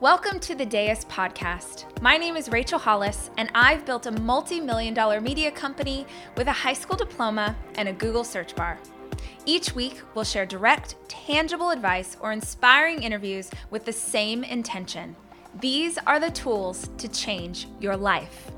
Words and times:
Welcome 0.00 0.40
to 0.40 0.54
the 0.54 0.66
Deus 0.66 1.06
podcast. 1.06 1.86
My 2.02 2.18
name 2.18 2.36
is 2.36 2.50
Rachel 2.50 2.78
Hollis, 2.78 3.30
and 3.38 3.50
I've 3.54 3.86
built 3.86 4.04
a 4.04 4.10
multi 4.10 4.60
million 4.60 4.92
dollar 4.92 5.22
media 5.22 5.50
company 5.50 6.06
with 6.36 6.48
a 6.48 6.52
high 6.52 6.74
school 6.74 6.98
diploma 6.98 7.56
and 7.76 7.88
a 7.88 7.94
Google 7.94 8.22
search 8.22 8.54
bar. 8.54 8.78
Each 9.46 9.74
week, 9.74 10.02
we'll 10.14 10.26
share 10.26 10.44
direct, 10.44 10.96
tangible 11.08 11.70
advice 11.70 12.18
or 12.20 12.32
inspiring 12.32 13.04
interviews 13.04 13.50
with 13.70 13.86
the 13.86 13.92
same 13.92 14.44
intention. 14.44 15.16
These 15.60 15.96
are 16.06 16.20
the 16.20 16.30
tools 16.30 16.90
to 16.98 17.08
change 17.08 17.66
your 17.80 17.96
life. 17.96 18.50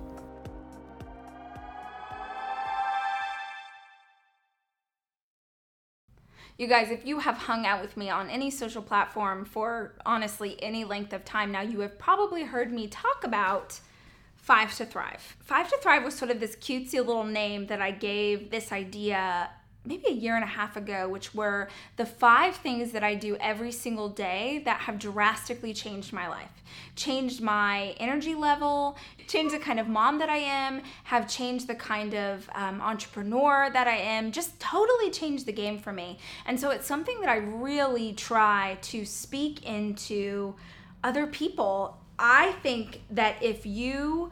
You 6.58 6.66
guys, 6.66 6.90
if 6.90 7.06
you 7.06 7.20
have 7.20 7.36
hung 7.36 7.66
out 7.66 7.80
with 7.80 7.96
me 7.96 8.10
on 8.10 8.28
any 8.28 8.50
social 8.50 8.82
platform 8.82 9.44
for 9.44 9.94
honestly 10.04 10.60
any 10.60 10.84
length 10.84 11.12
of 11.12 11.24
time 11.24 11.52
now, 11.52 11.60
you 11.60 11.78
have 11.80 12.00
probably 12.00 12.42
heard 12.42 12.72
me 12.72 12.88
talk 12.88 13.22
about 13.22 13.78
Five 14.34 14.74
to 14.78 14.84
Thrive. 14.84 15.36
Five 15.38 15.70
to 15.70 15.76
Thrive 15.76 16.02
was 16.02 16.14
sort 16.14 16.32
of 16.32 16.40
this 16.40 16.56
cutesy 16.56 16.94
little 16.94 17.22
name 17.22 17.68
that 17.68 17.80
I 17.80 17.92
gave 17.92 18.50
this 18.50 18.72
idea 18.72 19.50
maybe 19.88 20.04
a 20.08 20.12
year 20.12 20.34
and 20.34 20.44
a 20.44 20.48
half 20.48 20.76
ago, 20.76 21.08
which 21.08 21.34
were 21.34 21.68
the 21.96 22.06
five 22.06 22.54
things 22.56 22.92
that 22.92 23.02
I 23.02 23.14
do 23.14 23.36
every 23.40 23.72
single 23.72 24.08
day 24.08 24.62
that 24.66 24.82
have 24.82 24.98
drastically 24.98 25.72
changed 25.72 26.12
my 26.12 26.28
life, 26.28 26.62
changed 26.94 27.40
my 27.40 27.94
energy 27.98 28.34
level, 28.34 28.96
changed 29.26 29.54
the 29.54 29.58
kind 29.58 29.80
of 29.80 29.88
mom 29.88 30.18
that 30.18 30.28
I 30.28 30.36
am, 30.36 30.82
have 31.04 31.26
changed 31.28 31.66
the 31.66 31.74
kind 31.74 32.14
of 32.14 32.48
um, 32.54 32.80
entrepreneur 32.80 33.70
that 33.72 33.88
I 33.88 33.96
am, 33.96 34.30
just 34.30 34.60
totally 34.60 35.10
changed 35.10 35.46
the 35.46 35.52
game 35.52 35.78
for 35.78 35.92
me. 35.92 36.18
And 36.44 36.60
so 36.60 36.70
it's 36.70 36.86
something 36.86 37.20
that 37.20 37.30
I 37.30 37.36
really 37.36 38.12
try 38.12 38.76
to 38.82 39.04
speak 39.06 39.64
into 39.64 40.54
other 41.02 41.26
people. 41.26 41.96
I 42.18 42.52
think 42.62 43.02
that 43.10 43.42
if 43.42 43.64
you 43.64 44.30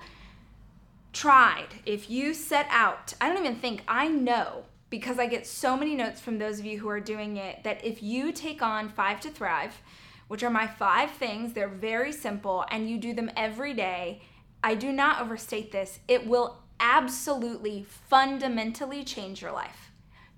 tried, 1.12 1.68
if 1.86 2.10
you 2.10 2.34
set 2.34 2.66
out, 2.68 3.14
I 3.20 3.28
don't 3.28 3.38
even 3.38 3.56
think, 3.56 3.82
I 3.88 4.08
know 4.08 4.64
because 4.90 5.18
I 5.18 5.26
get 5.26 5.46
so 5.46 5.76
many 5.76 5.94
notes 5.94 6.20
from 6.20 6.38
those 6.38 6.58
of 6.58 6.64
you 6.64 6.78
who 6.78 6.88
are 6.88 7.00
doing 7.00 7.36
it 7.36 7.64
that 7.64 7.84
if 7.84 8.02
you 8.02 8.32
take 8.32 8.62
on 8.62 8.88
Five 8.88 9.20
to 9.20 9.30
Thrive, 9.30 9.82
which 10.28 10.42
are 10.42 10.50
my 10.50 10.66
five 10.66 11.10
things, 11.12 11.52
they're 11.52 11.68
very 11.68 12.12
simple, 12.12 12.64
and 12.70 12.88
you 12.88 12.98
do 12.98 13.14
them 13.14 13.30
every 13.36 13.74
day, 13.74 14.20
I 14.62 14.74
do 14.74 14.92
not 14.92 15.20
overstate 15.20 15.72
this. 15.72 16.00
It 16.08 16.26
will 16.26 16.62
absolutely 16.80 17.86
fundamentally 18.08 19.04
change 19.04 19.40
your 19.40 19.52
life. 19.52 19.90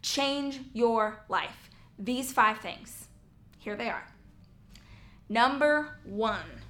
Change 0.02 0.60
your 0.72 1.24
life. 1.28 1.70
These 1.98 2.32
five 2.32 2.58
things. 2.58 3.08
Here 3.58 3.76
they 3.76 3.88
are. 3.88 4.06
Number 5.28 5.98
one. 6.04 6.62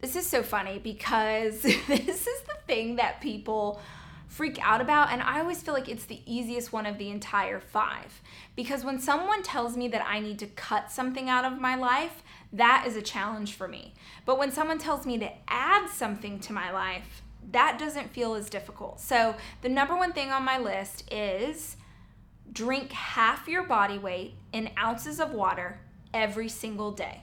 This 0.00 0.16
is 0.16 0.26
so 0.26 0.42
funny 0.42 0.78
because 0.78 1.60
this 1.62 2.26
is 2.26 2.42
the 2.42 2.56
thing 2.66 2.96
that 2.96 3.20
people 3.20 3.80
freak 4.30 4.58
out 4.62 4.80
about. 4.80 5.10
And 5.12 5.20
I 5.20 5.40
always 5.40 5.60
feel 5.60 5.74
like 5.74 5.88
it's 5.88 6.04
the 6.04 6.22
easiest 6.24 6.72
one 6.72 6.86
of 6.86 6.98
the 6.98 7.10
entire 7.10 7.58
five. 7.60 8.22
Because 8.54 8.84
when 8.84 9.00
someone 9.00 9.42
tells 9.42 9.76
me 9.76 9.88
that 9.88 10.06
I 10.06 10.20
need 10.20 10.38
to 10.38 10.46
cut 10.46 10.90
something 10.90 11.28
out 11.28 11.44
of 11.44 11.60
my 11.60 11.74
life, 11.74 12.22
that 12.52 12.84
is 12.86 12.94
a 12.94 13.02
challenge 13.02 13.54
for 13.54 13.66
me. 13.66 13.92
But 14.24 14.38
when 14.38 14.52
someone 14.52 14.78
tells 14.78 15.04
me 15.04 15.18
to 15.18 15.30
add 15.48 15.90
something 15.90 16.38
to 16.40 16.52
my 16.52 16.70
life, 16.70 17.22
that 17.50 17.76
doesn't 17.78 18.12
feel 18.12 18.34
as 18.34 18.48
difficult. 18.48 19.00
So 19.00 19.34
the 19.62 19.68
number 19.68 19.96
one 19.96 20.12
thing 20.12 20.30
on 20.30 20.44
my 20.44 20.58
list 20.58 21.12
is 21.12 21.76
drink 22.52 22.92
half 22.92 23.48
your 23.48 23.64
body 23.64 23.98
weight 23.98 24.34
in 24.52 24.70
ounces 24.78 25.18
of 25.18 25.32
water 25.32 25.80
every 26.14 26.48
single 26.48 26.92
day. 26.92 27.22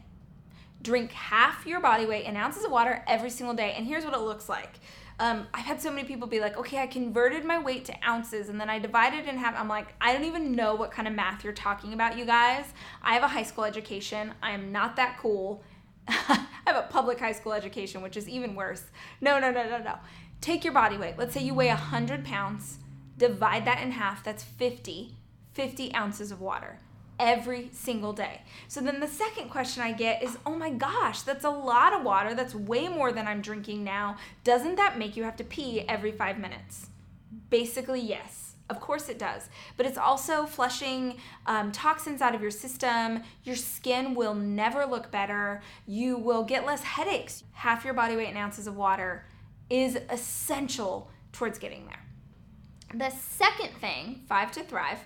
Drink 0.82 1.12
half 1.12 1.66
your 1.66 1.80
body 1.80 2.06
weight 2.06 2.26
in 2.26 2.36
ounces 2.36 2.66
of 2.66 2.72
water 2.72 3.04
every 3.08 3.30
single 3.30 3.56
day. 3.56 3.74
And 3.78 3.88
here's 3.88 4.04
what 4.04 4.14
it 4.14 4.20
looks 4.20 4.50
like 4.50 4.80
um, 5.20 5.48
I've 5.54 5.66
had 5.66 5.82
so 5.82 5.90
many 5.90 6.08
people 6.08 6.28
be 6.28 6.40
like, 6.40 6.58
okay, 6.58 6.78
I 6.78 6.88
converted 6.88 7.44
my 7.44 7.58
weight 7.58 7.86
to 7.86 8.08
ounces 8.08 8.50
and 8.50 8.62
then 8.62 8.70
I 8.70 8.78
divided 8.78 9.28
in 9.28 9.38
half. 9.38 9.60
I'm 9.60 9.68
like, 9.68 9.88
I 10.00 10.14
don't 10.14 10.26
even 10.26 10.56
know 10.56 10.76
what 10.76 10.92
kind 10.92 11.08
of 11.08 11.14
math 11.16 11.44
you're 11.44 11.54
talking 11.54 11.94
about, 11.94 12.18
you 12.18 12.26
guys. 12.26 12.66
I 13.02 13.16
have 13.16 13.24
a 13.24 13.28
high 13.28 13.44
school 13.44 13.64
education. 13.64 14.34
I 14.44 14.52
am 14.52 14.72
not 14.72 14.96
that 14.98 15.18
cool. 15.20 15.64
I 16.08 16.46
have 16.68 16.76
a 16.76 16.88
public 16.90 17.20
high 17.20 17.32
school 17.32 17.54
education, 17.54 18.04
which 18.04 18.16
is 18.16 18.30
even 18.30 18.54
worse. 18.54 18.84
No, 19.20 19.40
no, 19.40 19.52
no, 19.52 19.68
no, 19.68 19.80
no. 19.80 19.96
Take 20.40 20.64
your 20.64 20.74
body 20.74 20.98
weight. 20.98 21.16
Let's 21.18 21.34
say 21.34 21.42
you 21.42 21.56
weigh 21.56 21.70
100 21.70 22.24
pounds, 22.24 22.78
divide 23.18 23.66
that 23.66 23.82
in 23.82 23.94
half. 23.94 24.24
That's 24.24 24.44
50, 24.44 25.16
50 25.54 25.96
ounces 25.96 26.32
of 26.32 26.42
water 26.42 26.80
every 27.20 27.70
single 27.72 28.14
day. 28.14 28.42
So 28.68 28.82
then 28.82 29.00
the 29.00 29.08
second 29.08 29.50
question 29.50 29.84
I 29.84 29.92
get 29.92 30.24
is, 30.24 30.38
oh 30.46 30.56
my 30.56 30.70
gosh, 30.70 31.22
that's 31.22 31.46
a 31.46 31.50
lot 31.50 31.94
of 31.94 32.04
water. 32.04 32.34
That's 32.34 32.56
way 32.56 32.88
more 32.88 33.12
than 33.12 33.28
I'm 33.28 33.42
drinking 33.42 33.84
now. 33.84 34.18
Doesn't 34.44 34.76
that 34.76 34.98
make 34.98 35.18
you 35.18 35.24
have 35.24 35.38
to 35.38 35.44
pee 35.44 35.82
every 35.82 36.12
five 36.12 36.38
minutes? 36.38 36.88
Basically, 37.50 38.02
yes. 38.02 38.44
Of 38.70 38.82
course 38.82 39.08
it 39.08 39.18
does. 39.18 39.50
But 39.78 39.86
it's 39.86 39.98
also 39.98 40.46
flushing 40.46 41.18
um, 41.46 41.72
toxins 41.72 42.22
out 42.22 42.36
of 42.36 42.42
your 42.42 42.52
system. 42.52 43.24
Your 43.44 43.56
skin 43.56 44.14
will 44.14 44.34
never 44.34 44.86
look 44.86 45.10
better. 45.10 45.62
You 45.86 46.18
will 46.18 46.44
get 46.44 46.66
less 46.66 46.84
headaches. 46.84 47.46
Half 47.54 47.86
your 47.86 47.94
body 47.94 48.18
weight 48.18 48.30
in 48.30 48.38
ounces 48.38 48.68
of 48.68 48.76
water 48.76 49.26
is 49.70 49.98
essential 50.10 51.10
towards 51.32 51.58
getting 51.60 51.88
there. 51.88 52.04
The 52.94 53.16
second 53.16 53.74
thing, 53.80 54.24
five 54.28 54.52
to 54.54 54.64
thrive, 54.64 55.00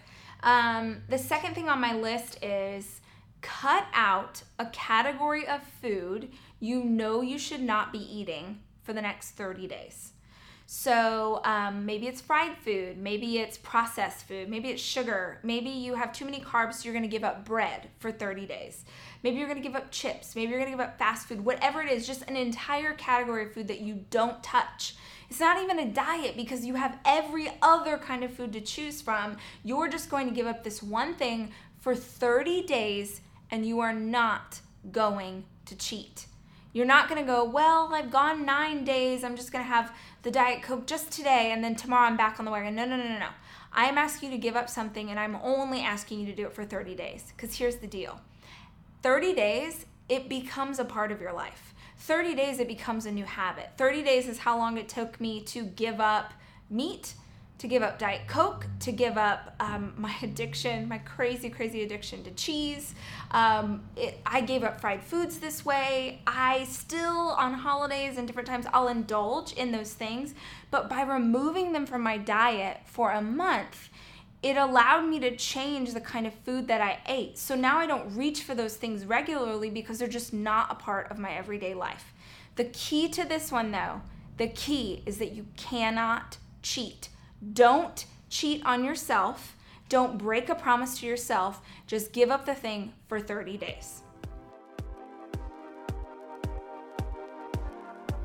um, 0.44 1.02
the 1.10 1.18
second 1.18 1.56
thing 1.56 1.70
on 1.70 1.80
my 1.80 1.94
list 1.94 2.44
is 2.44 3.02
cut 3.42 3.86
out 3.94 4.44
a 4.60 4.66
category 4.68 5.48
of 5.48 5.62
food 5.82 6.32
you 6.60 6.84
know 6.84 7.22
you 7.22 7.40
should 7.40 7.62
not 7.62 7.92
be 7.92 8.00
eating 8.00 8.60
for 8.84 8.94
the 8.94 9.02
next 9.02 9.32
30 9.32 9.68
days. 9.68 10.14
So 10.74 11.42
um, 11.44 11.86
maybe 11.86 12.08
it's 12.08 12.22
fried 12.22 12.56
food, 12.56 12.98
maybe 12.98 13.40
it's 13.40 13.58
processed 13.58 14.26
food, 14.26 14.48
maybe 14.48 14.70
it's 14.70 14.82
sugar, 14.82 15.40
maybe 15.44 15.70
you 15.70 15.96
have 15.96 16.14
too 16.14 16.24
many 16.24 16.40
carbs, 16.40 16.76
so 16.76 16.86
you're 16.86 16.94
gonna 16.94 17.10
give 17.10 17.26
up 17.26 17.44
bread 17.44 17.90
for 18.00 18.10
30 18.10 18.46
days. 18.46 18.86
Maybe 19.22 19.36
you're 19.36 19.50
gonna 19.50 19.60
give 19.60 19.76
up 19.76 19.92
chips, 19.92 20.34
maybe 20.34 20.52
you're 20.52 20.60
gonna 20.60 20.72
give 20.72 20.80
up 20.80 20.98
fast 20.98 21.28
food, 21.28 21.44
whatever 21.44 21.82
it 21.82 21.92
is, 21.92 22.08
just 22.08 22.22
an 22.30 22.38
entire 22.38 22.94
category 22.94 23.48
of 23.48 23.54
food 23.54 23.68
that 23.68 23.82
you 23.82 24.06
don't 24.12 24.42
touch. 24.42 24.96
It's 25.32 25.40
not 25.40 25.64
even 25.64 25.80
a 25.80 25.86
diet 25.86 26.36
because 26.36 26.66
you 26.66 26.76
have 26.76 27.00
every 27.06 27.50
other 27.62 27.98
kind 27.98 28.26
of 28.26 28.34
food 28.34 28.52
to 28.52 28.60
choose 28.60 29.02
from. 29.02 29.38
You're 29.64 29.88
just 29.88 30.10
going 30.10 30.28
to 30.28 30.36
give 30.36 30.46
up 30.46 30.66
this 30.66 30.84
one 30.84 31.14
thing 31.14 31.54
for 31.80 31.96
30 31.96 32.64
days 32.64 33.22
and 33.50 33.66
you 33.66 33.80
are 33.80 33.94
not 33.94 34.60
going 34.92 35.46
to 35.68 35.76
cheat. 35.78 36.26
You're 36.74 36.86
not 36.86 37.08
going 37.08 37.22
to 37.22 37.26
go, 37.26 37.46
well, 37.46 37.94
I've 37.94 38.12
gone 38.12 38.46
nine 38.46 38.84
days. 38.84 39.24
I'm 39.24 39.38
just 39.38 39.54
going 39.54 39.64
to 39.64 39.72
have 39.72 39.96
the 40.24 40.32
Diet 40.32 40.64
Coke 40.64 40.86
just 40.86 41.14
today 41.14 41.54
and 41.54 41.64
then 41.64 41.76
tomorrow 41.76 42.08
I'm 42.08 42.18
back 42.18 42.38
on 42.38 42.44
the 42.44 42.52
wagon. 42.52 42.76
No, 42.76 42.84
no, 42.84 42.98
no, 42.98 43.08
no, 43.08 43.20
no. 43.20 43.30
I 43.72 43.86
am 43.86 43.98
asking 43.98 44.32
you 44.32 44.38
to 44.38 44.42
give 44.42 44.58
up 44.58 44.70
something 44.70 45.12
and 45.12 45.18
I'm 45.18 45.38
only 45.38 45.80
asking 45.80 46.20
you 46.20 46.26
to 46.26 46.36
do 46.36 46.46
it 46.46 46.52
for 46.52 46.66
30 46.66 46.94
days. 46.94 47.32
Because 47.34 47.56
here's 47.56 47.78
the 47.78 47.88
deal 47.88 48.20
30 49.02 49.34
days, 49.34 49.86
it 50.10 50.28
becomes 50.28 50.78
a 50.78 50.84
part 50.84 51.10
of 51.10 51.22
your 51.22 51.32
life. 51.32 51.74
30 52.02 52.34
days 52.34 52.60
it 52.60 52.68
becomes 52.68 53.06
a 53.06 53.12
new 53.12 53.26
habit. 53.26 53.70
30 53.78 54.02
days 54.02 54.28
is 54.28 54.40
how 54.40 54.58
long 54.58 54.78
it 54.78 54.90
took 54.90 55.22
me 55.22 55.40
to 55.42 55.64
give 55.64 56.00
up 56.00 56.34
meat, 56.68 57.14
to 57.60 57.68
give 57.68 57.84
up 57.84 58.00
Diet 58.00 58.28
Coke, 58.28 58.66
to 58.80 58.92
give 58.92 59.20
up 59.20 59.54
um, 59.60 59.94
my 59.98 60.14
addiction, 60.24 60.90
my 60.90 60.98
crazy, 60.98 61.48
crazy 61.48 61.84
addiction 61.84 62.24
to 62.24 62.32
cheese. 62.32 62.96
Um, 63.30 63.84
it, 63.96 64.20
I 64.26 64.42
gave 64.42 64.64
up 64.64 64.82
fried 64.82 65.04
foods 65.04 65.38
this 65.38 65.64
way. 65.64 66.24
I 66.26 66.64
still, 66.64 67.36
on 67.38 67.54
holidays 67.54 68.18
and 68.18 68.26
different 68.26 68.48
times, 68.48 68.66
I'll 68.74 68.88
indulge 68.88 69.54
in 69.54 69.72
those 69.72 69.94
things. 69.94 70.34
But 70.72 70.90
by 70.90 71.04
removing 71.04 71.72
them 71.72 71.86
from 71.86 72.02
my 72.02 72.18
diet 72.18 72.80
for 72.86 73.12
a 73.12 73.22
month, 73.22 73.90
it 74.44 74.58
allowed 74.58 75.08
me 75.08 75.20
to 75.20 75.36
change 75.36 75.94
the 75.94 76.02
kind 76.02 76.26
of 76.26 76.34
food 76.34 76.68
that 76.68 76.82
I 76.82 77.00
ate. 77.06 77.38
So 77.38 77.56
now 77.56 77.78
I 77.78 77.86
don't 77.86 78.16
reach 78.16 78.44
for 78.44 78.56
those 78.56 78.76
things 78.76 79.06
regularly 79.06 79.70
because 79.70 80.00
they're 80.00 80.08
just 80.08 80.34
not 80.34 80.72
a 80.72 80.76
part 80.76 81.12
of 81.12 81.20
my 81.20 81.32
everyday 81.34 81.74
life. 81.76 82.14
The 82.56 82.66
key 82.66 83.08
to 83.10 83.24
this 83.24 83.52
one, 83.52 83.72
though, 83.72 84.02
the 84.38 84.48
key 84.48 85.04
is 85.06 85.20
that 85.20 85.34
you 85.34 85.46
cannot 85.58 86.38
cheat. 86.64 87.10
Don't 87.54 88.06
cheat 88.30 88.66
on 88.66 88.84
yourself. 88.84 89.56
Don't 89.90 90.18
break 90.18 90.50
a 90.50 90.56
promise 90.56 91.00
to 91.00 91.06
yourself. 91.06 91.62
Just 91.86 92.12
give 92.12 92.32
up 92.32 92.46
the 92.46 92.56
thing 92.56 92.94
for 93.08 93.20
30 93.20 93.58
days. 93.58 94.02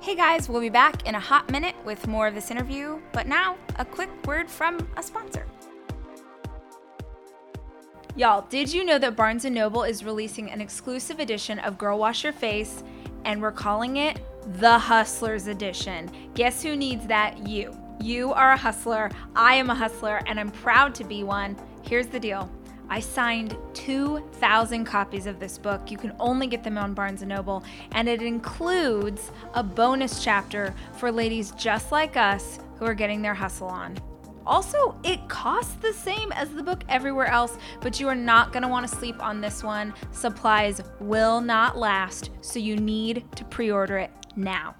Hey 0.00 0.14
guys, 0.14 0.48
we'll 0.48 0.60
be 0.60 0.68
back 0.68 1.06
in 1.06 1.16
a 1.16 1.20
hot 1.20 1.50
minute 1.50 1.74
with 1.84 2.06
more 2.06 2.28
of 2.28 2.34
this 2.34 2.52
interview, 2.52 3.00
but 3.12 3.26
now 3.26 3.56
a 3.80 3.84
quick 3.84 4.08
word 4.24 4.48
from 4.48 4.88
a 4.96 5.02
sponsor. 5.02 5.46
Y'all, 8.16 8.46
did 8.48 8.72
you 8.72 8.82
know 8.82 8.98
that 8.98 9.14
Barnes 9.14 9.44
& 9.44 9.50
Noble 9.50 9.82
is 9.82 10.02
releasing 10.02 10.50
an 10.50 10.62
exclusive 10.62 11.20
edition 11.20 11.58
of 11.58 11.76
Girl 11.76 11.98
Wash 11.98 12.24
Your 12.24 12.32
Face 12.32 12.82
and 13.26 13.42
we're 13.42 13.52
calling 13.52 13.98
it 13.98 14.18
the 14.58 14.78
Hustlers 14.78 15.48
Edition? 15.48 16.10
Guess 16.34 16.62
who 16.62 16.76
needs 16.76 17.06
that? 17.08 17.46
You. 17.46 17.76
You 18.00 18.32
are 18.32 18.52
a 18.52 18.56
hustler. 18.56 19.10
I 19.34 19.56
am 19.56 19.68
a 19.68 19.74
hustler 19.74 20.22
and 20.24 20.40
I'm 20.40 20.50
proud 20.50 20.94
to 20.94 21.04
be 21.04 21.24
one. 21.24 21.58
Here's 21.82 22.06
the 22.06 22.18
deal. 22.18 22.50
I 22.88 23.00
signed 23.00 23.54
2,000 23.74 24.86
copies 24.86 25.26
of 25.26 25.38
this 25.38 25.58
book. 25.58 25.90
You 25.90 25.98
can 25.98 26.16
only 26.18 26.46
get 26.46 26.64
them 26.64 26.78
on 26.78 26.94
Barnes 26.94 27.20
& 27.22 27.26
Noble, 27.26 27.64
and 27.92 28.08
it 28.08 28.22
includes 28.22 29.30
a 29.52 29.62
bonus 29.62 30.24
chapter 30.24 30.72
for 30.96 31.12
ladies 31.12 31.50
just 31.50 31.92
like 31.92 32.16
us 32.16 32.60
who 32.78 32.86
are 32.86 32.94
getting 32.94 33.20
their 33.20 33.34
hustle 33.34 33.68
on. 33.68 33.98
Also, 34.46 34.96
it 35.02 35.28
costs 35.28 35.74
the 35.74 35.92
same 35.92 36.30
as 36.32 36.50
the 36.50 36.62
book 36.62 36.84
everywhere 36.88 37.26
else, 37.26 37.58
but 37.80 37.98
you 37.98 38.08
are 38.08 38.14
not 38.14 38.52
going 38.52 38.62
to 38.62 38.68
want 38.68 38.88
to 38.88 38.96
sleep 38.96 39.20
on 39.22 39.40
this 39.40 39.62
one. 39.62 39.92
Supplies 40.12 40.80
will 41.00 41.40
not 41.40 41.76
last, 41.76 42.30
so 42.40 42.58
you 42.58 42.76
need 42.76 43.24
to 43.34 43.44
pre 43.44 43.70
order 43.70 43.98
it 43.98 44.10
now. 44.36 44.74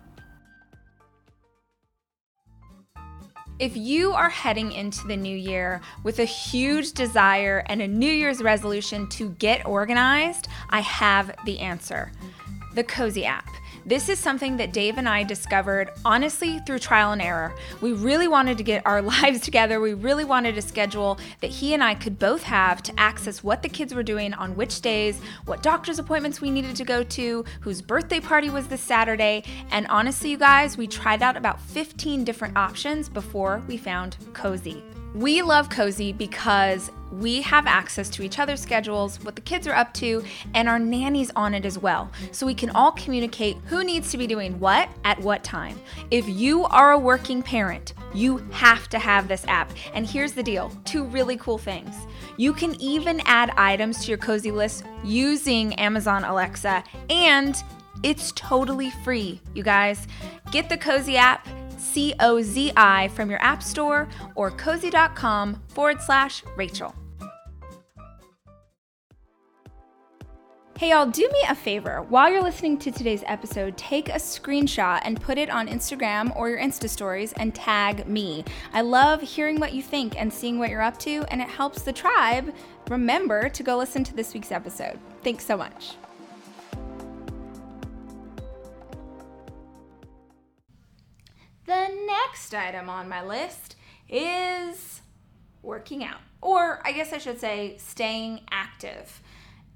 If 3.58 3.74
you 3.74 4.12
are 4.12 4.28
heading 4.28 4.70
into 4.70 5.06
the 5.06 5.16
new 5.16 5.34
year 5.34 5.80
with 6.04 6.18
a 6.18 6.24
huge 6.24 6.92
desire 6.92 7.64
and 7.68 7.80
a 7.80 7.88
New 7.88 8.12
Year's 8.12 8.42
resolution 8.42 9.08
to 9.08 9.30
get 9.30 9.64
organized, 9.64 10.48
I 10.68 10.80
have 10.80 11.34
the 11.46 11.58
answer 11.60 12.12
the 12.76 12.84
Cozi 12.84 13.24
app. 13.24 13.48
This 13.86 14.08
is 14.08 14.18
something 14.18 14.58
that 14.58 14.72
Dave 14.72 14.98
and 14.98 15.08
I 15.08 15.22
discovered 15.22 15.90
honestly 16.04 16.58
through 16.66 16.80
trial 16.80 17.12
and 17.12 17.22
error. 17.22 17.54
We 17.80 17.92
really 17.92 18.28
wanted 18.28 18.58
to 18.58 18.64
get 18.64 18.84
our 18.84 19.00
lives 19.22 19.40
together. 19.40 19.80
We 19.80 19.94
really 19.94 20.24
wanted 20.24 20.58
a 20.58 20.62
schedule 20.62 21.18
that 21.40 21.50
he 21.50 21.72
and 21.72 21.82
I 21.82 21.94
could 21.94 22.18
both 22.18 22.42
have 22.42 22.82
to 22.82 23.00
access 23.00 23.42
what 23.42 23.62
the 23.62 23.68
kids 23.68 23.94
were 23.94 24.02
doing 24.02 24.34
on 24.34 24.56
which 24.56 24.82
days, 24.82 25.20
what 25.46 25.62
doctor's 25.62 25.98
appointments 25.98 26.40
we 26.40 26.50
needed 26.50 26.76
to 26.76 26.84
go 26.84 27.02
to, 27.02 27.44
whose 27.60 27.80
birthday 27.80 28.20
party 28.20 28.50
was 28.50 28.66
this 28.66 28.82
Saturday. 28.82 29.44
And 29.70 29.86
honestly, 29.86 30.30
you 30.30 30.36
guys, 30.36 30.76
we 30.76 30.86
tried 30.86 31.22
out 31.22 31.36
about 31.36 31.60
15 31.60 32.24
different 32.24 32.56
options 32.58 33.08
before 33.08 33.62
we 33.66 33.78
found 33.78 34.18
Cozi. 34.32 34.95
We 35.16 35.40
love 35.40 35.70
Cozi 35.70 36.16
because 36.16 36.90
we 37.10 37.40
have 37.40 37.66
access 37.66 38.10
to 38.10 38.22
each 38.22 38.38
other's 38.38 38.60
schedules, 38.60 39.18
what 39.24 39.34
the 39.34 39.40
kids 39.40 39.66
are 39.66 39.74
up 39.74 39.94
to, 39.94 40.22
and 40.52 40.68
our 40.68 40.78
nanny's 40.78 41.30
on 41.34 41.54
it 41.54 41.64
as 41.64 41.78
well. 41.78 42.12
So 42.32 42.44
we 42.44 42.52
can 42.52 42.68
all 42.68 42.92
communicate 42.92 43.56
who 43.64 43.82
needs 43.82 44.10
to 44.10 44.18
be 44.18 44.26
doing 44.26 44.60
what 44.60 44.90
at 45.04 45.18
what 45.20 45.42
time. 45.42 45.80
If 46.10 46.28
you 46.28 46.64
are 46.64 46.92
a 46.92 46.98
working 46.98 47.42
parent, 47.42 47.94
you 48.12 48.36
have 48.50 48.90
to 48.90 48.98
have 48.98 49.26
this 49.26 49.46
app. 49.46 49.72
And 49.94 50.06
here's 50.06 50.32
the 50.32 50.42
deal 50.42 50.70
two 50.84 51.04
really 51.04 51.38
cool 51.38 51.56
things. 51.56 51.94
You 52.36 52.52
can 52.52 52.78
even 52.78 53.22
add 53.24 53.54
items 53.56 54.04
to 54.04 54.08
your 54.08 54.18
Cozi 54.18 54.52
list 54.52 54.84
using 55.02 55.72
Amazon 55.76 56.24
Alexa, 56.24 56.84
and 57.08 57.56
it's 58.02 58.32
totally 58.32 58.90
free, 59.02 59.40
you 59.54 59.62
guys. 59.62 60.06
Get 60.52 60.68
the 60.68 60.76
Cozi 60.76 61.14
app 61.14 61.48
C 61.76 62.14
O 62.20 62.42
Z 62.42 62.72
I 62.76 63.08
from 63.08 63.30
your 63.30 63.42
App 63.42 63.62
Store 63.62 64.08
or 64.34 64.50
cozi.com 64.50 65.62
forward 65.68 66.00
slash 66.02 66.42
Rachel. 66.56 66.94
Hey, 70.78 70.90
y'all, 70.90 71.06
do 71.06 71.26
me 71.32 71.42
a 71.48 71.54
favor. 71.54 72.02
While 72.02 72.30
you're 72.30 72.42
listening 72.42 72.76
to 72.80 72.90
today's 72.90 73.24
episode, 73.26 73.78
take 73.78 74.10
a 74.10 74.16
screenshot 74.16 75.00
and 75.04 75.18
put 75.18 75.38
it 75.38 75.48
on 75.48 75.68
Instagram 75.68 76.36
or 76.36 76.50
your 76.50 76.58
Insta 76.58 76.86
stories 76.86 77.32
and 77.38 77.54
tag 77.54 78.06
me. 78.06 78.44
I 78.74 78.82
love 78.82 79.22
hearing 79.22 79.58
what 79.58 79.72
you 79.72 79.80
think 79.80 80.20
and 80.20 80.30
seeing 80.30 80.58
what 80.58 80.68
you're 80.68 80.82
up 80.82 80.98
to, 80.98 81.24
and 81.30 81.40
it 81.40 81.48
helps 81.48 81.80
the 81.80 81.94
tribe 81.94 82.54
remember 82.88 83.48
to 83.48 83.62
go 83.62 83.78
listen 83.78 84.04
to 84.04 84.14
this 84.14 84.34
week's 84.34 84.52
episode. 84.52 84.98
Thanks 85.22 85.46
so 85.46 85.56
much. 85.56 85.96
The 91.66 91.88
next 92.06 92.54
item 92.54 92.88
on 92.88 93.08
my 93.08 93.24
list 93.24 93.74
is 94.08 95.00
working 95.62 96.04
out, 96.04 96.20
or 96.40 96.80
I 96.84 96.92
guess 96.92 97.12
I 97.12 97.18
should 97.18 97.40
say 97.40 97.76
staying 97.78 98.42
active. 98.52 99.20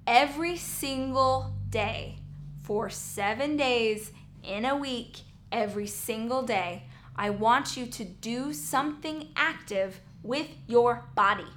Every 0.06 0.56
single 0.56 1.52
day 1.69 2.20
for 2.62 2.90
seven 2.90 3.56
days 3.56 4.12
in 4.44 4.64
a 4.64 4.76
week, 4.76 5.22
every 5.50 5.88
single 5.88 6.42
day, 6.42 6.84
I 7.16 7.31
want 7.31 7.76
you 7.76 7.87
to 7.87 8.04
do 8.04 8.52
something 8.52 9.28
active 9.34 10.00
with 10.22 10.46
your 10.69 11.08
body. 11.16 11.48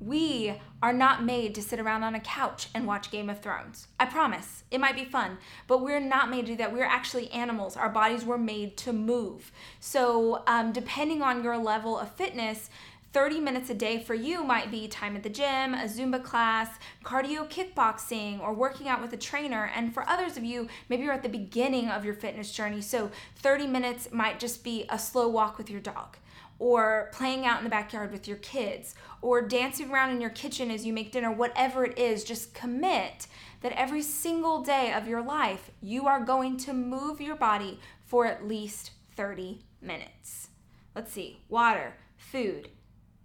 We 0.00 0.54
are 0.82 0.92
not 0.92 1.24
made 1.24 1.54
to 1.54 1.62
sit 1.62 1.80
around 1.80 2.04
on 2.04 2.14
a 2.14 2.20
couch 2.20 2.68
and 2.74 2.86
watch 2.86 3.10
Game 3.10 3.30
of 3.30 3.40
Thrones. 3.40 3.88
I 3.98 4.04
promise. 4.04 4.64
It 4.70 4.78
might 4.78 4.94
be 4.94 5.06
fun, 5.06 5.38
but 5.66 5.80
we're 5.80 6.00
not 6.00 6.28
made 6.28 6.46
to 6.46 6.52
do 6.52 6.56
that. 6.56 6.72
We're 6.72 6.84
actually 6.84 7.30
animals. 7.30 7.76
Our 7.76 7.88
bodies 7.88 8.24
were 8.24 8.36
made 8.36 8.76
to 8.78 8.92
move. 8.92 9.52
So, 9.80 10.42
um, 10.46 10.72
depending 10.72 11.22
on 11.22 11.42
your 11.42 11.56
level 11.56 11.98
of 11.98 12.14
fitness, 12.14 12.68
30 13.14 13.40
minutes 13.40 13.70
a 13.70 13.74
day 13.74 13.98
for 13.98 14.14
you 14.14 14.44
might 14.44 14.70
be 14.70 14.86
time 14.86 15.16
at 15.16 15.22
the 15.22 15.30
gym, 15.30 15.72
a 15.72 15.86
Zumba 15.86 16.22
class, 16.22 16.68
cardio 17.02 17.48
kickboxing, 17.48 18.38
or 18.40 18.52
working 18.52 18.88
out 18.88 19.00
with 19.00 19.14
a 19.14 19.16
trainer. 19.16 19.70
And 19.74 19.94
for 19.94 20.06
others 20.06 20.36
of 20.36 20.44
you, 20.44 20.68
maybe 20.90 21.04
you're 21.04 21.14
at 21.14 21.22
the 21.22 21.30
beginning 21.30 21.88
of 21.88 22.04
your 22.04 22.12
fitness 22.12 22.52
journey. 22.52 22.82
So 22.82 23.10
30 23.36 23.68
minutes 23.68 24.12
might 24.12 24.38
just 24.38 24.62
be 24.62 24.84
a 24.90 24.98
slow 24.98 25.28
walk 25.28 25.56
with 25.56 25.70
your 25.70 25.80
dog 25.80 26.18
or 26.58 27.10
playing 27.12 27.44
out 27.44 27.58
in 27.58 27.64
the 27.64 27.70
backyard 27.70 28.12
with 28.12 28.26
your 28.26 28.38
kids, 28.38 28.94
or 29.20 29.42
dancing 29.42 29.90
around 29.90 30.10
in 30.10 30.20
your 30.20 30.30
kitchen 30.30 30.70
as 30.70 30.86
you 30.86 30.92
make 30.92 31.12
dinner, 31.12 31.30
whatever 31.30 31.84
it 31.84 31.98
is, 31.98 32.24
just 32.24 32.54
commit 32.54 33.26
that 33.60 33.72
every 33.72 34.02
single 34.02 34.62
day 34.62 34.92
of 34.92 35.06
your 35.08 35.22
life 35.22 35.70
you 35.80 36.06
are 36.06 36.24
going 36.24 36.56
to 36.56 36.72
move 36.72 37.20
your 37.20 37.36
body 37.36 37.78
for 38.04 38.26
at 38.26 38.46
least 38.46 38.92
30 39.16 39.60
minutes. 39.80 40.48
Let's 40.94 41.12
see 41.12 41.40
water, 41.48 41.94
food, 42.16 42.70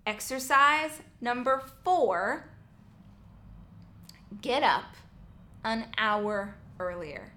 exercise. 0.06 1.02
Number 1.22 1.64
four, 1.84 2.50
get 4.42 4.64
up 4.64 4.96
an 5.64 5.86
hour 5.98 6.56
earlier. 6.80 7.32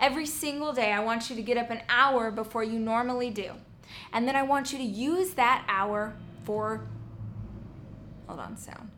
Every 0.00 0.26
single 0.26 0.72
day, 0.72 0.92
I 0.92 1.00
want 1.00 1.30
you 1.30 1.36
to 1.36 1.42
get 1.42 1.56
up 1.56 1.70
an 1.70 1.82
hour 1.88 2.30
before 2.30 2.64
you 2.64 2.78
normally 2.78 3.30
do. 3.30 3.52
And 4.12 4.26
then 4.26 4.36
I 4.36 4.42
want 4.42 4.72
you 4.72 4.78
to 4.78 4.84
use 4.84 5.30
that 5.34 5.64
hour 5.68 6.14
for, 6.44 6.86
hold 8.26 8.40
on, 8.40 8.56
sound. 8.56 8.90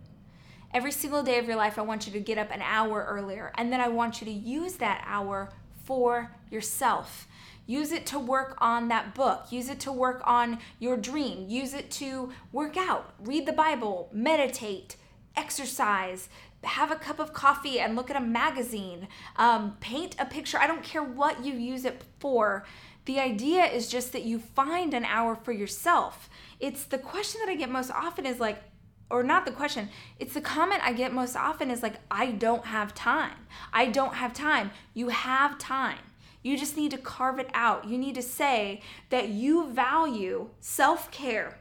Every 0.75 0.93
single 0.93 1.23
day 1.23 1.39
of 1.39 1.47
your 1.47 1.57
life, 1.57 1.79
I 1.79 1.83
want 1.83 2.07
you 2.07 2.13
to 2.13 2.21
get 2.21 2.39
up 2.39 2.51
an 2.51 2.63
hour 2.63 3.07
earlier. 3.09 3.53
And 3.57 3.73
then 3.73 3.81
I 3.81 3.89
want 3.89 4.21
you 4.21 4.27
to 4.27 4.33
use 4.33 4.75
that 4.75 5.03
hour 5.07 5.51
for 5.85 6.33
yourself. 6.51 7.27
Use 7.67 7.91
it 7.93 8.07
to 8.07 8.19
work 8.19 8.57
on 8.59 8.89
that 8.89 9.15
book. 9.15 9.47
Use 9.51 9.69
it 9.69 9.81
to 9.81 9.93
work 9.93 10.23
on 10.25 10.59
your 10.79 10.97
dream. 10.97 11.49
Use 11.49 11.75
it 11.75 11.91
to 11.93 12.33
work 12.53 12.77
out, 12.77 13.15
read 13.19 13.47
the 13.47 13.53
Bible, 13.53 14.09
meditate, 14.13 14.97
exercise, 15.37 16.29
have 16.63 16.91
a 16.91 16.97
cup 16.97 17.19
of 17.19 17.33
coffee 17.33 17.81
and 17.81 17.97
look 17.97 18.11
at 18.11 18.17
a 18.17 18.21
magazine, 18.21 19.09
um, 19.37 19.77
paint 19.81 20.17
a 20.19 20.25
picture. 20.25 20.59
I 20.59 20.67
don't 20.67 20.83
care 20.83 21.03
what 21.03 21.45
you 21.45 21.55
use 21.55 21.85
it 21.85 22.03
for. 22.19 22.65
The 23.07 23.21
idea 23.21 23.65
is 23.65 23.89
just 23.89 24.13
that 24.13 24.25
you 24.25 24.41
find 24.41 24.93
an 24.93 25.05
hour 25.05 25.37
for 25.37 25.53
yourself. 25.53 26.29
It's 26.59 26.85
the 26.85 26.99
question 26.99 27.41
that 27.45 27.51
I 27.51 27.55
get 27.55 27.71
most 27.71 27.91
often 27.93 28.27
is 28.27 28.41
like, 28.41 28.59
or 29.09 29.23
not 29.23 29.45
the 29.45 29.53
question, 29.53 29.89
it's 30.19 30.35
the 30.35 30.41
comment 30.41 30.81
I 30.83 30.93
get 30.93 31.13
most 31.13 31.37
often 31.37 31.71
is 31.71 31.85
like, 31.85 32.01
I 32.11 32.33
don't 32.33 32.67
have 32.67 32.95
time. 32.95 33.47
I 33.73 33.87
don't 33.87 34.15
have 34.15 34.35
time. 34.35 34.73
You 34.93 35.11
have 35.11 35.57
time. 35.57 36.01
You 36.43 36.59
just 36.59 36.77
need 36.77 36.91
to 36.91 36.99
carve 36.99 37.39
it 37.39 37.49
out. 37.55 37.87
You 37.87 37.97
need 37.97 38.17
to 38.17 38.23
say 38.23 38.83
that 39.11 39.29
you 39.29 39.69
value 39.69 40.51
self 40.61 41.11
care 41.13 41.59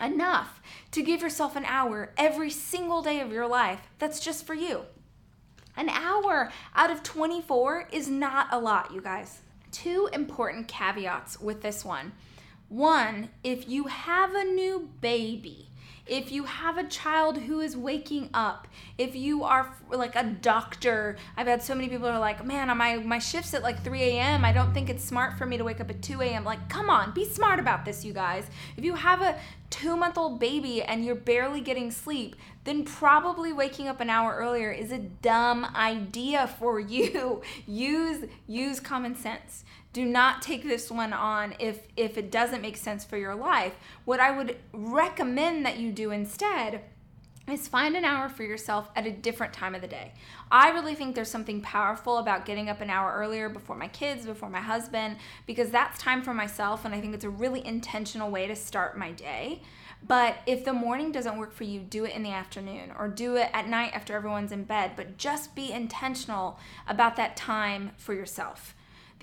enough 0.00 0.60
to 0.90 1.02
give 1.02 1.22
yourself 1.22 1.54
an 1.54 1.64
hour 1.66 2.12
every 2.16 2.50
single 2.50 3.00
day 3.00 3.20
of 3.20 3.30
your 3.30 3.46
life 3.46 3.80
that's 4.00 4.18
just 4.18 4.44
for 4.44 4.54
you. 4.54 4.82
An 5.76 5.88
hour 5.88 6.50
out 6.74 6.90
of 6.90 7.04
24 7.04 7.88
is 7.92 8.08
not 8.08 8.48
a 8.50 8.58
lot, 8.58 8.92
you 8.92 9.00
guys 9.00 9.43
two 9.74 10.08
important 10.12 10.68
caveats 10.68 11.40
with 11.40 11.60
this 11.62 11.84
one. 11.84 12.12
One, 12.68 13.28
if 13.42 13.68
you 13.68 13.84
have 13.84 14.34
a 14.34 14.44
new 14.44 14.88
baby, 15.00 15.68
if 16.06 16.30
you 16.30 16.44
have 16.44 16.76
a 16.76 16.84
child 16.84 17.38
who 17.38 17.60
is 17.60 17.76
waking 17.76 18.28
up, 18.34 18.68
if 18.98 19.16
you 19.16 19.44
are 19.44 19.74
like 19.90 20.14
a 20.16 20.22
doctor, 20.22 21.16
I've 21.36 21.46
had 21.46 21.62
so 21.62 21.74
many 21.74 21.88
people 21.88 22.06
are 22.06 22.18
like, 22.18 22.44
man, 22.44 22.74
my 22.76 22.96
my 22.98 23.18
shift's 23.18 23.54
at 23.54 23.62
like 23.62 23.82
3 23.82 24.02
a.m. 24.02 24.44
I 24.44 24.52
don't 24.52 24.74
think 24.74 24.90
it's 24.90 25.02
smart 25.02 25.38
for 25.38 25.46
me 25.46 25.56
to 25.56 25.64
wake 25.64 25.80
up 25.80 25.90
at 25.90 26.02
2 26.02 26.20
a.m. 26.20 26.44
Like, 26.44 26.68
come 26.68 26.90
on, 26.90 27.12
be 27.12 27.24
smart 27.24 27.58
about 27.58 27.84
this, 27.84 28.04
you 28.04 28.12
guys. 28.12 28.46
If 28.76 28.84
you 28.84 28.94
have 28.94 29.22
a 29.22 29.36
two 29.74 29.96
month 29.96 30.16
old 30.16 30.38
baby 30.38 30.82
and 30.82 31.04
you're 31.04 31.16
barely 31.16 31.60
getting 31.60 31.90
sleep, 31.90 32.36
then 32.62 32.84
probably 32.84 33.52
waking 33.52 33.88
up 33.88 33.98
an 33.98 34.08
hour 34.08 34.36
earlier 34.36 34.70
is 34.70 34.92
a 34.92 34.98
dumb 34.98 35.64
idea 35.74 36.46
for 36.46 36.78
you. 36.94 37.42
use 37.66 38.24
use 38.46 38.78
common 38.78 39.16
sense. 39.16 39.64
Do 39.92 40.04
not 40.04 40.42
take 40.42 40.62
this 40.62 40.92
one 40.92 41.12
on 41.12 41.54
if 41.58 41.88
if 41.96 42.16
it 42.16 42.30
doesn't 42.30 42.62
make 42.62 42.76
sense 42.76 43.04
for 43.04 43.16
your 43.16 43.34
life. 43.34 43.74
What 44.04 44.20
I 44.20 44.30
would 44.30 44.58
recommend 44.72 45.66
that 45.66 45.78
you 45.78 45.90
do 45.90 46.12
instead 46.12 46.82
is 47.52 47.68
find 47.68 47.94
an 47.94 48.04
hour 48.04 48.28
for 48.28 48.42
yourself 48.42 48.90
at 48.96 49.06
a 49.06 49.10
different 49.10 49.52
time 49.52 49.74
of 49.74 49.82
the 49.82 49.86
day. 49.86 50.12
I 50.50 50.70
really 50.70 50.94
think 50.94 51.14
there's 51.14 51.30
something 51.30 51.60
powerful 51.60 52.18
about 52.18 52.46
getting 52.46 52.70
up 52.70 52.80
an 52.80 52.88
hour 52.88 53.12
earlier 53.14 53.48
before 53.48 53.76
my 53.76 53.88
kids, 53.88 54.24
before 54.24 54.48
my 54.48 54.60
husband, 54.60 55.16
because 55.46 55.70
that's 55.70 56.00
time 56.00 56.22
for 56.22 56.32
myself. 56.32 56.84
And 56.84 56.94
I 56.94 57.00
think 57.00 57.14
it's 57.14 57.24
a 57.24 57.30
really 57.30 57.64
intentional 57.66 58.30
way 58.30 58.46
to 58.46 58.56
start 58.56 58.96
my 58.96 59.12
day. 59.12 59.62
But 60.06 60.36
if 60.46 60.64
the 60.64 60.72
morning 60.72 61.12
doesn't 61.12 61.38
work 61.38 61.52
for 61.52 61.64
you, 61.64 61.80
do 61.80 62.04
it 62.04 62.14
in 62.14 62.22
the 62.22 62.32
afternoon 62.32 62.92
or 62.98 63.08
do 63.08 63.36
it 63.36 63.50
at 63.52 63.68
night 63.68 63.92
after 63.94 64.14
everyone's 64.14 64.52
in 64.52 64.64
bed. 64.64 64.92
But 64.96 65.16
just 65.16 65.54
be 65.54 65.72
intentional 65.72 66.58
about 66.86 67.16
that 67.16 67.36
time 67.36 67.92
for 67.96 68.14
yourself. 68.14 68.74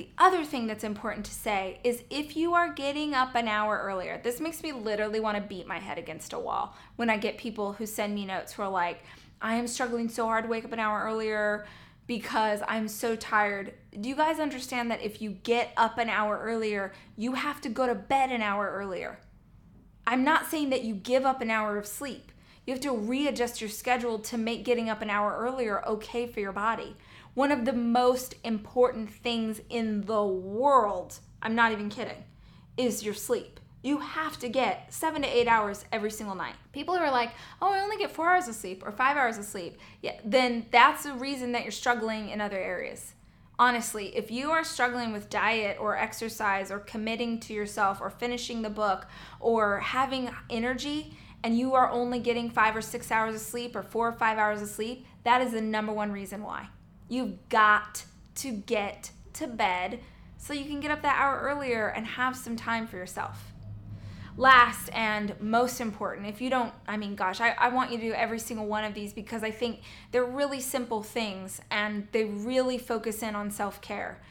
The 0.01 0.09
other 0.17 0.43
thing 0.43 0.65
that's 0.65 0.83
important 0.83 1.27
to 1.27 1.31
say 1.31 1.79
is 1.83 2.01
if 2.09 2.35
you 2.35 2.55
are 2.55 2.73
getting 2.73 3.13
up 3.13 3.35
an 3.35 3.47
hour 3.47 3.79
earlier, 3.83 4.19
this 4.23 4.39
makes 4.39 4.63
me 4.63 4.71
literally 4.71 5.19
want 5.19 5.37
to 5.37 5.43
beat 5.43 5.67
my 5.67 5.77
head 5.77 5.99
against 5.99 6.33
a 6.33 6.39
wall 6.39 6.75
when 6.95 7.07
I 7.07 7.17
get 7.17 7.37
people 7.37 7.73
who 7.73 7.85
send 7.85 8.15
me 8.15 8.25
notes 8.25 8.53
who 8.53 8.63
are 8.63 8.69
like, 8.69 9.03
I 9.43 9.57
am 9.57 9.67
struggling 9.67 10.09
so 10.09 10.25
hard 10.25 10.45
to 10.45 10.49
wake 10.49 10.65
up 10.65 10.71
an 10.71 10.79
hour 10.79 11.03
earlier 11.03 11.67
because 12.07 12.63
I'm 12.67 12.87
so 12.87 13.15
tired. 13.15 13.75
Do 13.99 14.09
you 14.09 14.15
guys 14.15 14.39
understand 14.39 14.89
that 14.89 15.03
if 15.03 15.21
you 15.21 15.37
get 15.43 15.71
up 15.77 15.99
an 15.99 16.09
hour 16.09 16.39
earlier, 16.39 16.93
you 17.15 17.33
have 17.33 17.61
to 17.61 17.69
go 17.69 17.85
to 17.85 17.93
bed 17.93 18.31
an 18.31 18.41
hour 18.41 18.71
earlier? 18.71 19.19
I'm 20.07 20.23
not 20.23 20.47
saying 20.49 20.71
that 20.71 20.83
you 20.83 20.95
give 20.95 21.27
up 21.27 21.41
an 21.41 21.51
hour 21.51 21.77
of 21.77 21.85
sleep. 21.85 22.31
You 22.65 22.73
have 22.73 22.81
to 22.81 22.97
readjust 22.97 23.61
your 23.61 23.69
schedule 23.69 24.17
to 24.17 24.37
make 24.39 24.65
getting 24.65 24.89
up 24.89 25.03
an 25.03 25.11
hour 25.11 25.37
earlier 25.37 25.85
okay 25.85 26.25
for 26.25 26.39
your 26.39 26.53
body. 26.53 26.95
One 27.33 27.51
of 27.51 27.65
the 27.65 27.73
most 27.73 28.35
important 28.43 29.09
things 29.09 29.61
in 29.69 30.01
the 30.01 30.23
world, 30.23 31.19
I'm 31.41 31.55
not 31.55 31.71
even 31.71 31.89
kidding, 31.89 32.23
is 32.77 33.03
your 33.03 33.13
sleep. 33.13 33.59
You 33.83 33.99
have 33.99 34.37
to 34.39 34.49
get 34.49 34.93
seven 34.93 35.23
to 35.23 35.27
eight 35.27 35.47
hours 35.47 35.85
every 35.91 36.11
single 36.11 36.35
night. 36.35 36.55
People 36.71 36.95
who 36.95 37.03
are 37.03 37.11
like, 37.11 37.31
oh, 37.61 37.73
I 37.73 37.79
only 37.79 37.97
get 37.97 38.11
four 38.11 38.29
hours 38.29 38.47
of 38.47 38.55
sleep 38.55 38.83
or 38.85 38.91
five 38.91 39.17
hours 39.17 39.37
of 39.37 39.45
sleep, 39.45 39.77
yeah, 40.01 40.19
then 40.23 40.67
that's 40.71 41.03
the 41.03 41.13
reason 41.13 41.53
that 41.53 41.63
you're 41.63 41.71
struggling 41.71 42.29
in 42.29 42.41
other 42.41 42.59
areas 42.59 43.15
honestly, 43.61 44.07
if 44.17 44.31
you 44.31 44.49
are 44.49 44.63
struggling 44.63 45.13
with 45.13 45.29
diet 45.29 45.77
or 45.79 45.95
exercise 45.95 46.71
or 46.71 46.79
committing 46.79 47.39
to 47.39 47.53
yourself 47.53 48.01
or 48.01 48.09
finishing 48.09 48.63
the 48.63 48.69
book 48.71 49.05
or 49.39 49.79
having 49.79 50.31
energy 50.49 51.15
and 51.43 51.55
you 51.55 51.75
are 51.75 51.87
only 51.91 52.17
getting 52.17 52.49
five 52.49 52.75
or 52.75 52.81
six 52.81 53.11
hours 53.11 53.35
of 53.35 53.41
sleep 53.41 53.75
or 53.75 53.83
four 53.83 54.07
or 54.07 54.13
five 54.13 54.39
hours 54.39 54.63
of 54.63 54.67
sleep, 54.67 55.05
that 55.23 55.41
is 55.41 55.51
the 55.51 55.61
number 55.61 55.93
one 55.93 56.11
reason 56.11 56.41
why. 56.41 56.69
You've 57.11 57.49
got 57.49 58.05
to 58.35 58.51
get 58.53 59.11
to 59.33 59.45
bed 59.45 59.99
so 60.37 60.53
you 60.53 60.63
can 60.63 60.79
get 60.79 60.91
up 60.91 61.01
that 61.01 61.19
hour 61.19 61.41
earlier 61.41 61.89
and 61.89 62.07
have 62.07 62.37
some 62.37 62.55
time 62.55 62.87
for 62.87 62.95
yourself. 62.95 63.51
Last 64.37 64.89
and 64.93 65.35
most 65.41 65.81
important 65.81 66.25
if 66.25 66.39
you 66.39 66.49
don't 66.49 66.71
i 66.87 66.95
mean 66.95 67.15
gosh 67.15 67.41
I, 67.41 67.49
I 67.59 67.67
want 67.67 67.91
you 67.91 67.97
to 67.97 68.03
do 68.03 68.13
every 68.13 68.39
single 68.39 68.65
one 68.65 68.85
of 68.85 68.93
these 68.93 69.11
because 69.11 69.43
i 69.43 69.51
think 69.51 69.81
they're 70.13 70.23
really 70.23 70.61
simple 70.61 71.03
things 71.03 71.59
and 71.69 72.07
they 72.13 72.23
really 72.23 72.77
focus 72.77 73.21
in 73.21 73.35
on 73.35 73.51
self-care. 73.51 74.21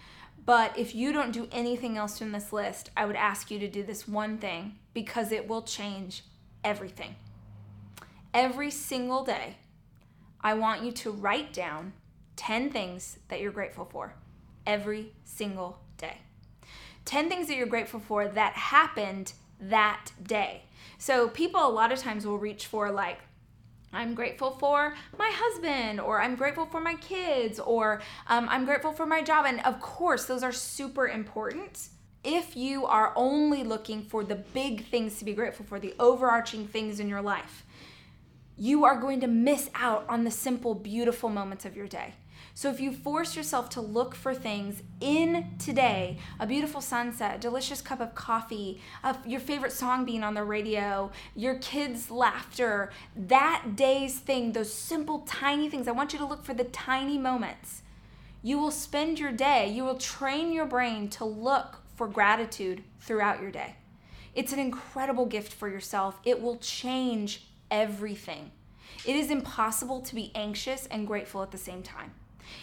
But 0.46 0.78
if 0.78 0.94
you 0.94 1.12
don't 1.12 1.32
do 1.32 1.49
anything 1.52 1.99
else 1.99 2.18
from 2.18 2.32
this 2.32 2.50
list 2.50 2.90
i 2.96 3.04
would 3.04 3.14
ask 3.14 3.50
you 3.50 3.58
to 3.58 3.68
do 3.68 3.82
this 3.82 4.08
one 4.08 4.38
thing 4.38 4.76
because 4.94 5.32
it 5.32 5.46
will 5.46 5.62
change 5.62 6.25
everything. 6.64 7.14
Every 8.32 8.70
single 8.70 9.22
day 9.22 9.56
i 10.40 10.54
want 10.54 10.82
you 10.82 10.92
to 10.92 11.10
write 11.10 11.52
down 11.52 11.92
10 12.40 12.70
things 12.70 13.18
that 13.28 13.38
you're 13.38 13.52
grateful 13.52 13.85
for 13.85 14.14
every 14.66 15.12
single 15.25 15.78
day 15.99 16.16
10 17.04 17.28
things 17.28 17.49
that 17.49 17.56
you're 17.56 17.66
grateful 17.66 18.00
for 18.00 18.28
that 18.28 18.54
happened 18.54 19.35
that 19.61 20.12
day. 20.23 20.62
So 20.97 21.28
people 21.28 21.66
a 21.66 21.68
lot 21.68 21.92
of 21.92 21.99
times 21.99 22.26
will 22.26 22.38
reach 22.38 22.66
for 22.66 22.90
like 22.90 23.18
I'm 23.92 24.14
grateful 24.14 24.52
for 24.52 24.94
my 25.18 25.32
husband, 25.35 26.00
or 26.00 26.23
I'm 26.23 26.37
grateful 26.37 26.64
for 26.64 26.80
my 26.80 26.94
kids, 26.94 27.59
or 27.59 28.00
um, 28.28 28.49
I'm 28.49 28.64
grateful 28.64 28.92
for 28.92 29.04
my 29.04 29.20
job. 29.20 29.47
And 29.47 29.61
of 29.62 29.80
course, 29.80 30.26
those 30.26 30.44
are 30.44 30.52
super 30.52 31.09
important. 31.09 31.88
If 32.23 32.56
you 32.56 32.87
are 32.87 33.12
only 33.16 33.64
looking 33.64 34.04
for 34.04 34.23
the 34.23 34.37
big 34.37 34.87
things 34.87 35.18
to 35.18 35.25
be 35.25 35.32
grateful 35.32 35.66
for, 35.66 35.80
the 35.80 35.94
overarching 35.99 36.68
things 36.68 37.00
in 37.00 37.09
your 37.09 37.20
life, 37.20 37.64
you 38.56 38.85
are 38.85 39.00
going 39.00 39.20
to 39.23 39.26
miss 39.26 39.70
out 39.75 40.04
on 40.09 40.23
the 40.23 40.30
simple, 40.30 40.76
beautiful 40.76 41.28
moments 41.28 41.64
of 41.64 41.75
your 41.75 41.88
day. 41.88 42.14
So 42.54 42.68
if 42.68 42.80
you 42.80 42.92
force 42.92 43.37
yourself 43.37 43.70
to 43.70 43.80
look 43.80 44.14
for 44.14 44.35
things 44.35 44.82
in 45.00 45.54
today, 45.59 46.18
a 46.38 46.47
beautiful 46.47 46.80
sunset, 46.80 47.37
a 47.37 47.38
delicious 47.38 47.80
cup 47.80 48.00
of 48.00 48.14
coffee, 48.14 48.80
uh, 49.02 49.14
your 49.26 49.40
favorite 49.40 49.73
song 49.73 50.04
being 50.04 50.23
on 50.23 50.35
the 50.35 50.44
radio, 50.44 51.11
your 51.35 51.54
kids' 51.56 52.11
laughter, 52.11 52.90
that 53.16 53.76
day's 53.76 54.18
thing, 54.18 54.52
those 54.52 54.73
simple, 54.73 55.20
tiny 55.20 55.68
things, 55.68 55.88
I 55.88 55.92
want 55.92 56.12
you 56.12 56.18
to 56.18 56.26
look 56.26 56.44
for 56.44 56.54
the 56.54 56.64
tiny 56.64 57.18
moments. 57.18 57.82
You 58.42 58.59
will 58.59 58.70
spend 58.70 59.18
your 59.18 59.32
day, 59.32 59.68
you 59.70 59.85
will 59.85 59.99
train 59.99 60.52
your 60.52 60.66
brain 60.66 61.09
to 61.11 61.25
look 61.25 61.78
for 61.94 62.06
gratitude 62.09 62.82
throughout 63.00 63.40
your 63.40 63.50
day. 63.50 63.76
It's 64.35 64.52
an 64.52 64.59
incredible 64.59 65.26
gift 65.26 65.52
for 65.52 65.68
yourself. 65.68 66.18
It 66.25 66.40
will 66.40 66.56
change 66.59 67.47
everything. 67.70 68.50
It 69.04 69.16
is 69.16 69.30
impossible 69.30 70.00
to 70.02 70.14
be 70.14 70.30
anxious 70.35 70.87
and 70.87 71.06
grateful 71.06 71.42
at 71.42 71.50
the 71.50 71.59
same 71.59 71.82
time 71.82 72.12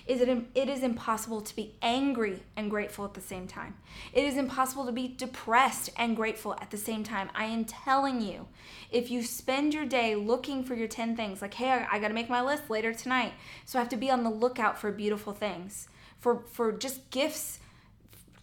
is 0.05 0.21
it, 0.21 0.29
it 0.55 0.69
is 0.69 0.83
impossible 0.83 1.41
to 1.41 1.55
be 1.55 1.75
angry 1.81 2.43
and 2.55 2.69
grateful 2.69 3.05
at 3.05 3.13
the 3.13 3.21
same 3.21 3.47
time. 3.47 3.75
It 4.13 4.23
is 4.23 4.37
impossible 4.37 4.85
to 4.85 4.91
be 4.91 5.07
depressed 5.07 5.89
and 5.97 6.15
grateful 6.15 6.55
at 6.61 6.71
the 6.71 6.77
same 6.77 7.03
time. 7.03 7.29
I 7.35 7.45
am 7.45 7.65
telling 7.65 8.21
you, 8.21 8.47
if 8.91 9.09
you 9.11 9.23
spend 9.23 9.73
your 9.73 9.85
day 9.85 10.15
looking 10.15 10.63
for 10.63 10.75
your 10.75 10.87
10 10.87 11.15
things, 11.15 11.41
like, 11.41 11.53
hey, 11.53 11.71
I, 11.71 11.87
I 11.91 11.99
got 11.99 12.09
to 12.09 12.13
make 12.13 12.29
my 12.29 12.41
list 12.41 12.69
later 12.69 12.93
tonight, 12.93 13.33
so 13.65 13.79
I 13.79 13.81
have 13.81 13.89
to 13.89 13.97
be 13.97 14.09
on 14.09 14.23
the 14.23 14.29
lookout 14.29 14.79
for 14.79 14.91
beautiful 14.91 15.33
things, 15.33 15.87
for, 16.19 16.43
for 16.51 16.71
just 16.71 17.09
gifts 17.09 17.59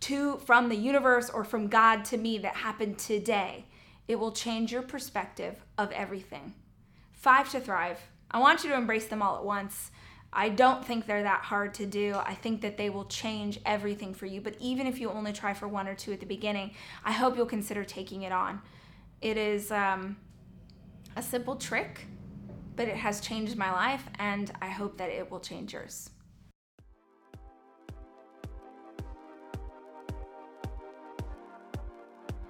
to 0.00 0.36
from 0.38 0.68
the 0.68 0.76
universe 0.76 1.30
or 1.30 1.44
from 1.44 1.68
God 1.68 2.04
to 2.06 2.18
me 2.18 2.36
that 2.38 2.56
happened 2.56 2.98
today. 2.98 3.64
It 4.06 4.18
will 4.18 4.32
change 4.32 4.70
your 4.70 4.82
perspective 4.82 5.64
of 5.78 5.90
everything. 5.92 6.52
Five 7.12 7.50
to 7.52 7.60
thrive. 7.60 7.98
I 8.30 8.38
want 8.38 8.64
you 8.64 8.70
to 8.70 8.76
embrace 8.76 9.06
them 9.06 9.22
all 9.22 9.38
at 9.38 9.44
once. 9.44 9.90
I 10.36 10.48
don't 10.48 10.84
think 10.84 11.06
they're 11.06 11.22
that 11.22 11.42
hard 11.42 11.74
to 11.74 11.86
do. 11.86 12.16
I 12.16 12.34
think 12.34 12.60
that 12.62 12.76
they 12.76 12.90
will 12.90 13.04
change 13.04 13.60
everything 13.64 14.12
for 14.12 14.26
you. 14.26 14.40
But 14.40 14.56
even 14.58 14.86
if 14.86 14.98
you 14.98 15.08
only 15.08 15.32
try 15.32 15.54
for 15.54 15.68
one 15.68 15.86
or 15.86 15.94
two 15.94 16.12
at 16.12 16.18
the 16.18 16.26
beginning, 16.26 16.72
I 17.04 17.12
hope 17.12 17.36
you'll 17.36 17.46
consider 17.46 17.84
taking 17.84 18.22
it 18.22 18.32
on. 18.32 18.60
It 19.20 19.36
is 19.36 19.70
um, 19.70 20.16
a 21.14 21.22
simple 21.22 21.54
trick, 21.54 22.06
but 22.74 22.88
it 22.88 22.96
has 22.96 23.20
changed 23.20 23.56
my 23.56 23.70
life, 23.70 24.04
and 24.18 24.50
I 24.60 24.68
hope 24.68 24.98
that 24.98 25.08
it 25.08 25.30
will 25.30 25.40
change 25.40 25.72
yours. 25.72 26.10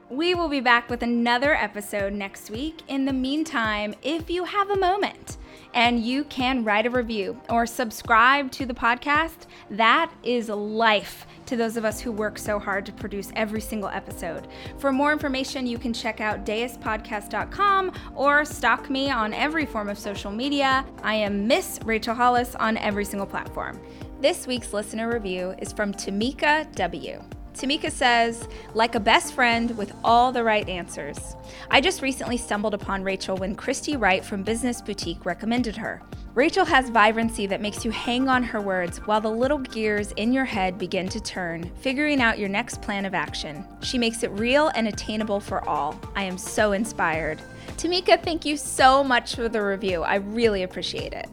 We 0.09 0.35
will 0.35 0.49
be 0.49 0.61
back 0.61 0.89
with 0.89 1.03
another 1.03 1.55
episode 1.55 2.13
next 2.13 2.49
week. 2.49 2.83
In 2.89 3.05
the 3.05 3.13
meantime, 3.13 3.95
if 4.03 4.31
you 4.31 4.45
have 4.45 4.71
a 4.71 4.77
moment, 4.77 5.39
and 5.75 6.01
you 6.01 6.25
can 6.25 6.65
write 6.65 6.87
a 6.87 6.91
review 6.91 7.39
or 7.51 7.67
subscribe 7.67 8.51
to 8.53 8.65
the 8.65 8.73
podcast. 8.73 9.47
That 9.71 10.11
is 10.23 10.49
life 10.49 11.27
to 11.47 11.57
those 11.57 11.77
of 11.77 11.85
us 11.85 12.01
who 12.01 12.11
work 12.11 12.39
so 12.39 12.59
hard 12.59 12.87
to 12.87 12.93
produce 12.93 13.31
every 13.37 13.61
single 13.61 13.91
episode. 13.91 14.49
For 14.79 14.93
more 14.93 15.13
information, 15.13 15.67
you 15.67 15.77
can 15.77 15.93
check 15.93 16.21
out 16.21 16.47
deuspodcast.com 16.47 17.93
or 18.15 18.45
stalk 18.45 18.89
me 18.89 19.11
on 19.11 19.35
every 19.35 19.67
form 19.67 19.89
of 19.91 19.99
social 19.99 20.31
media. 20.31 20.87
I 21.03 21.15
am 21.17 21.47
Miss 21.47 21.81
Rachel 21.85 22.15
Hollis 22.15 22.55
on 22.55 22.77
every 22.79 23.05
single 23.05 23.27
platform. 23.27 23.81
This 24.21 24.47
week's 24.47 24.73
listener 24.73 25.13
review 25.13 25.55
is 25.59 25.73
from 25.73 25.93
Tamika 25.93 26.73
W. 26.77 27.23
Tamika 27.55 27.91
says, 27.91 28.49
like 28.75 28.97
a 28.97 29.01
best 29.01 29.33
friend 29.33 29.77
with 29.77 29.93
all 30.03 30.33
the 30.33 30.43
right 30.43 30.69
answers. 30.69 31.37
I 31.71 31.81
just 31.81 32.03
recently 32.03 32.37
stumbled 32.37 32.75
upon 32.75 33.05
Rachel 33.05 33.37
when 33.37 33.55
Christy 33.55 33.97
Wright 33.97 34.25
from 34.25 34.43
Business 34.43 34.83
Boutique 34.83 35.25
recommended 35.25 35.77
her. 35.77 36.03
Rachel 36.35 36.65
has 36.65 36.89
vibrancy 36.91 37.47
that 37.47 37.61
makes 37.61 37.85
you 37.85 37.93
hang 37.93 38.29
on 38.29 38.43
her 38.43 38.61
words 38.61 38.99
while 39.07 39.21
the 39.21 39.31
little 39.31 39.59
gears 39.59 40.11
in 40.13 40.33
your 40.33 40.45
head 40.45 40.79
begin 40.79 41.09
to 41.11 41.21
turn, 41.21 41.71
figuring 41.77 42.21
out 42.21 42.41
your 42.41 42.49
next 42.49 42.83
plan 42.83 43.05
of 43.05 43.15
action. 43.15 43.65
She 43.83 43.99
makes 43.99 44.25
it 44.25 44.33
real 44.33 44.73
and 44.75 44.89
attainable 44.89 45.39
for 45.39 45.67
all. 45.69 45.99
I 46.17 46.25
am 46.25 46.37
so 46.37 46.73
inspired. 46.73 47.41
Tamika, 47.77 48.21
thank 48.21 48.45
you 48.45 48.57
so 48.57 49.05
much 49.05 49.37
for 49.37 49.49
the 49.49 49.63
review. 49.63 50.03
I 50.03 50.17
really 50.17 50.65
appreciate 50.65 51.13
it. 51.13 51.29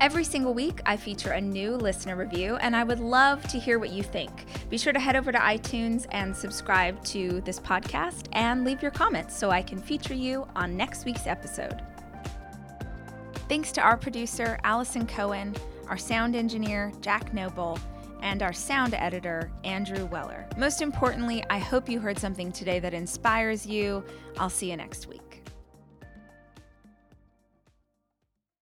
Every 0.00 0.24
single 0.24 0.54
week, 0.54 0.80
I 0.86 0.96
feature 0.96 1.32
a 1.32 1.40
new 1.42 1.76
listener 1.76 2.16
review, 2.16 2.56
and 2.56 2.74
I 2.74 2.84
would 2.84 3.00
love 3.00 3.42
to 3.48 3.58
hear 3.58 3.78
what 3.78 3.90
you 3.90 4.02
think. 4.02 4.46
Be 4.70 4.78
sure 4.78 4.94
to 4.94 4.98
head 4.98 5.14
over 5.14 5.30
to 5.30 5.36
iTunes 5.36 6.06
and 6.12 6.34
subscribe 6.34 7.04
to 7.04 7.42
this 7.42 7.60
podcast 7.60 8.26
and 8.32 8.64
leave 8.64 8.80
your 8.80 8.92
comments 8.92 9.36
so 9.36 9.50
I 9.50 9.60
can 9.60 9.78
feature 9.78 10.14
you 10.14 10.48
on 10.56 10.74
next 10.74 11.04
week's 11.04 11.26
episode. 11.26 11.82
Thanks 13.46 13.72
to 13.72 13.82
our 13.82 13.98
producer, 13.98 14.58
Allison 14.64 15.06
Cohen, 15.06 15.54
our 15.86 15.98
sound 15.98 16.34
engineer, 16.34 16.92
Jack 17.02 17.34
Noble, 17.34 17.78
and 18.22 18.42
our 18.42 18.54
sound 18.54 18.94
editor, 18.94 19.50
Andrew 19.64 20.06
Weller. 20.06 20.46
Most 20.56 20.80
importantly, 20.80 21.44
I 21.50 21.58
hope 21.58 21.90
you 21.90 22.00
heard 22.00 22.18
something 22.18 22.52
today 22.52 22.78
that 22.78 22.94
inspires 22.94 23.66
you. 23.66 24.02
I'll 24.38 24.48
see 24.48 24.70
you 24.70 24.78
next 24.78 25.08
week. 25.08 25.39